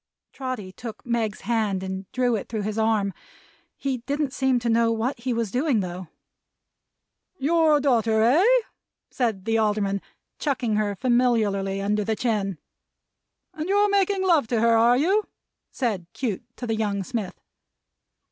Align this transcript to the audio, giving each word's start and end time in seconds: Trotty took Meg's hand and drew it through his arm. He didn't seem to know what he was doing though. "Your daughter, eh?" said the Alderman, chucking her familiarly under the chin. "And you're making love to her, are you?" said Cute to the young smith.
Trotty 0.33 0.71
took 0.71 1.05
Meg's 1.05 1.41
hand 1.41 1.83
and 1.83 2.11
drew 2.11 2.35
it 2.35 2.49
through 2.49 2.63
his 2.63 2.79
arm. 2.79 3.13
He 3.77 3.99
didn't 3.99 4.33
seem 4.33 4.57
to 4.57 4.67
know 4.67 4.91
what 4.91 5.19
he 5.19 5.31
was 5.31 5.51
doing 5.51 5.81
though. 5.81 6.07
"Your 7.37 7.79
daughter, 7.79 8.23
eh?" 8.23 8.45
said 9.11 9.45
the 9.45 9.59
Alderman, 9.59 10.01
chucking 10.39 10.75
her 10.75 10.95
familiarly 10.95 11.83
under 11.83 12.03
the 12.03 12.15
chin. 12.15 12.57
"And 13.53 13.69
you're 13.69 13.91
making 13.91 14.23
love 14.25 14.47
to 14.47 14.59
her, 14.59 14.75
are 14.75 14.97
you?" 14.97 15.27
said 15.69 16.07
Cute 16.13 16.43
to 16.57 16.65
the 16.65 16.75
young 16.75 17.03
smith. 17.03 17.39